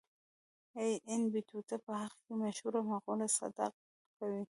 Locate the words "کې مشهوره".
2.25-2.81